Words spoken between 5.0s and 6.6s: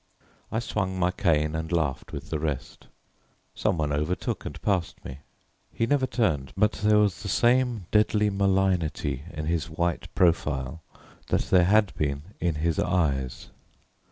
me. He never turned,